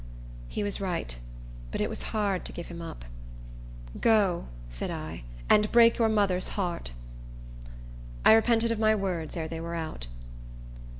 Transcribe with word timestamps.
He 0.47 0.63
was 0.63 0.81
right; 0.81 1.15
but 1.69 1.79
it 1.79 1.87
was 1.87 2.01
hard 2.09 2.43
to 2.45 2.51
give 2.51 2.69
him 2.69 2.81
up. 2.81 3.05
"Go," 3.99 4.47
said 4.67 4.89
I, 4.89 5.21
"and 5.47 5.71
break 5.71 5.99
your 5.99 6.09
mother's 6.09 6.47
heart." 6.57 6.91
I 8.25 8.33
repented 8.33 8.71
of 8.71 8.79
my 8.79 8.95
words 8.95 9.37
ere 9.37 9.47
they 9.47 9.61
were 9.61 9.75
out. 9.75 10.07